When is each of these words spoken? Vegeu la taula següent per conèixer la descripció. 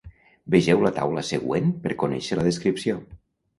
Vegeu 0.55 0.81
la 0.85 0.91
taula 0.95 1.25
següent 1.27 1.69
per 1.85 1.95
conèixer 2.07 2.41
la 2.43 2.49
descripció. 2.51 3.01